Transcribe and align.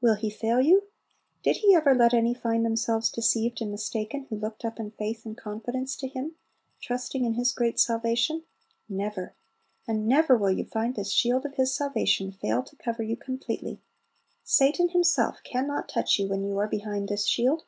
Will 0.00 0.16
He 0.16 0.30
fail 0.30 0.60
you? 0.60 0.88
Did 1.44 1.58
He 1.58 1.76
ever 1.76 1.94
let 1.94 2.12
any 2.12 2.34
find 2.34 2.66
themselves 2.66 3.08
deceived 3.08 3.62
and 3.62 3.70
mistaken 3.70 4.26
who 4.28 4.34
looked 4.34 4.64
up 4.64 4.80
in 4.80 4.90
faith 4.90 5.24
and 5.24 5.36
confidence 5.36 5.94
to 5.98 6.08
Him, 6.08 6.34
trusting 6.80 7.24
in 7.24 7.34
His 7.34 7.52
great 7.52 7.78
salvation? 7.78 8.42
Never! 8.88 9.36
and 9.86 10.08
never 10.08 10.36
will 10.36 10.50
you 10.50 10.64
find 10.64 10.96
this 10.96 11.12
shield 11.12 11.46
of 11.46 11.54
His 11.54 11.72
salvation 11.72 12.32
fail 12.32 12.64
to 12.64 12.74
cover 12.74 13.04
you 13.04 13.16
completely. 13.16 13.80
Satan 14.42 14.88
himself 14.88 15.38
can 15.44 15.68
not 15.68 15.88
touch 15.88 16.18
you 16.18 16.26
when 16.26 16.42
you 16.42 16.58
are 16.58 16.66
behind 16.66 17.08
this 17.08 17.24
shield! 17.28 17.62